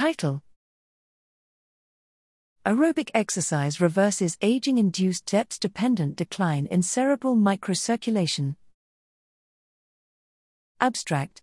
Title 0.00 0.42
Aerobic 2.64 3.10
exercise 3.12 3.82
reverses 3.82 4.38
aging 4.40 4.78
induced 4.78 5.26
depth 5.26 5.60
dependent 5.60 6.16
decline 6.16 6.64
in 6.70 6.80
cerebral 6.80 7.36
microcirculation. 7.36 8.56
Abstract 10.80 11.42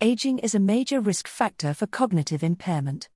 Aging 0.00 0.40
is 0.40 0.56
a 0.56 0.58
major 0.58 1.00
risk 1.00 1.28
factor 1.28 1.72
for 1.72 1.86
cognitive 1.86 2.42
impairment. 2.42 3.08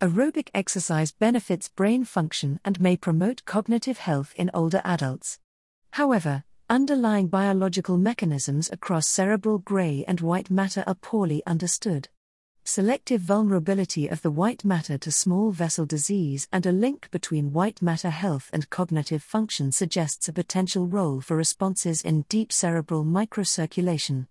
Aerobic 0.00 0.50
exercise 0.54 1.10
benefits 1.10 1.68
brain 1.68 2.04
function 2.04 2.60
and 2.64 2.80
may 2.80 2.96
promote 2.96 3.44
cognitive 3.44 3.98
health 3.98 4.32
in 4.36 4.48
older 4.54 4.80
adults. 4.84 5.40
However, 5.94 6.44
underlying 6.68 7.26
biological 7.26 7.98
mechanisms 7.98 8.70
across 8.72 9.08
cerebral 9.08 9.58
gray 9.58 10.04
and 10.06 10.20
white 10.20 10.52
matter 10.52 10.84
are 10.86 10.94
poorly 10.94 11.42
understood 11.48 12.08
selective 12.64 13.20
vulnerability 13.20 14.08
of 14.08 14.22
the 14.22 14.30
white 14.30 14.64
matter 14.64 14.98
to 14.98 15.10
small 15.10 15.50
vessel 15.50 15.86
disease 15.86 16.46
and 16.52 16.66
a 16.66 16.72
link 16.72 17.10
between 17.10 17.52
white 17.52 17.80
matter 17.82 18.10
health 18.10 18.50
and 18.52 18.70
cognitive 18.70 19.22
function 19.22 19.72
suggests 19.72 20.28
a 20.28 20.32
potential 20.32 20.86
role 20.86 21.20
for 21.20 21.36
responses 21.36 22.02
in 22.02 22.24
deep 22.28 22.52
cerebral 22.52 23.04
microcirculation. 23.04 24.26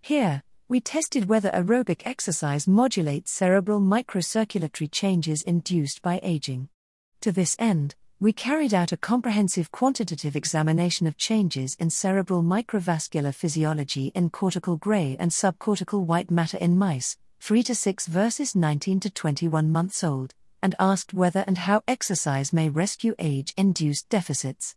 Here, 0.00 0.42
we 0.68 0.80
tested 0.80 1.28
whether 1.28 1.50
aerobic 1.50 2.02
exercise 2.04 2.68
modulates 2.68 3.32
cerebral 3.32 3.80
microcirculatory 3.80 4.90
changes 4.92 5.42
induced 5.42 6.00
by 6.00 6.20
aging. 6.22 6.68
To 7.22 7.32
this 7.32 7.56
end, 7.58 7.96
we 8.20 8.32
carried 8.34 8.74
out 8.74 8.92
a 8.92 8.98
comprehensive 8.98 9.72
quantitative 9.72 10.36
examination 10.36 11.06
of 11.06 11.16
changes 11.16 11.74
in 11.80 11.88
cerebral 11.88 12.42
microvascular 12.42 13.34
physiology 13.34 14.12
in 14.14 14.28
cortical 14.28 14.76
gray 14.76 15.16
and 15.18 15.30
subcortical 15.30 16.04
white 16.04 16.30
matter 16.30 16.58
in 16.58 16.76
mice, 16.76 17.16
3 17.40 17.62
to 17.62 17.74
6 17.74 18.06
versus 18.06 18.54
19 18.54 19.00
to 19.00 19.10
21 19.10 19.72
months 19.72 20.04
old, 20.04 20.34
and 20.62 20.74
asked 20.78 21.14
whether 21.14 21.42
and 21.46 21.56
how 21.58 21.82
exercise 21.88 22.52
may 22.52 22.68
rescue 22.68 23.14
age 23.18 23.54
induced 23.56 24.08
deficits. 24.10 24.76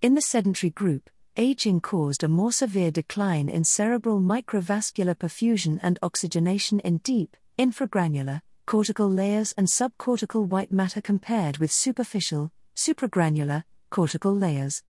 In 0.00 0.14
the 0.14 0.22
sedentary 0.22 0.70
group, 0.70 1.10
aging 1.36 1.80
caused 1.80 2.22
a 2.22 2.28
more 2.28 2.52
severe 2.52 2.92
decline 2.92 3.48
in 3.48 3.64
cerebral 3.64 4.20
microvascular 4.20 5.16
perfusion 5.16 5.80
and 5.82 5.98
oxygenation 6.02 6.78
in 6.80 6.98
deep, 6.98 7.36
infragranular, 7.58 8.42
cortical 8.64 9.10
layers 9.10 9.52
and 9.58 9.66
subcortical 9.66 10.46
white 10.46 10.72
matter 10.72 11.00
compared 11.00 11.58
with 11.58 11.72
superficial, 11.72 12.52
supragranular, 12.76 13.64
cortical 13.90 14.34
layers. 14.34 14.84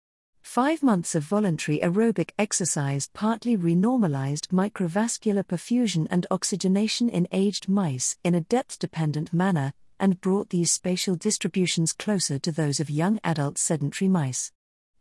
Five 0.44 0.84
months 0.84 1.16
of 1.16 1.23
voluntary 1.23 1.80
aerobic 1.80 2.31
exercise 2.38 3.09
partly 3.14 3.56
renormalized 3.56 4.47
microvascular 4.47 5.44
perfusion 5.44 6.08
and 6.11 6.28
oxygenation 6.30 7.08
in 7.08 7.28
aged 7.31 7.70
mice 7.70 8.17
in 8.23 8.36
a 8.36 8.42
depth 8.42 8.78
dependent 8.78 9.31
manner 9.31 9.72
and 9.97 10.19
brought 10.19 10.50
these 10.50 10.72
spatial 10.72 11.16
distributions 11.16 11.94
closer 11.94 12.38
to 12.39 12.52
those 12.52 12.81
of 12.81 12.89
young 12.89 13.19
adult 13.23 13.58
sedentary 13.58 14.09
mice. 14.09 14.52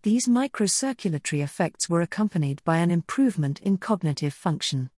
These 0.03 0.29
microcirculatory 0.29 1.43
effects 1.43 1.91
were 1.91 2.01
accompanied 2.01 2.63
by 2.65 2.79
an 2.79 2.91
improvement 2.91 3.61
in 3.61 3.77
cognitive 3.79 4.35
function. 4.35 4.91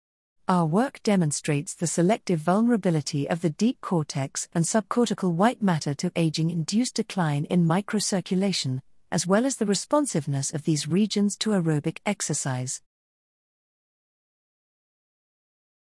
Our 0.49 0.67
work 0.67 1.03
demonstrates 1.03 1.73
the 1.73 1.87
selective 1.87 2.41
vulnerability 2.41 3.29
of 3.29 3.41
the 3.41 3.51
deep 3.51 3.81
cortex 3.81 4.49
and 4.55 4.65
subcortical 4.65 5.33
white 5.33 5.63
matter 5.63 5.95
to 5.95 6.13
aging 6.15 6.51
induced 6.51 6.97
decline 6.97 7.47
in 7.47 7.65
microcirculation, 7.65 8.83
as 9.13 9.27
well 9.27 9.45
as 9.45 9.57
the 9.57 9.67
responsiveness 9.67 10.55
of 10.55 10.65
these 10.65 10.89
regions 10.89 11.37
to 11.37 11.51
aerobic 11.51 11.99
exercise. 12.07 12.81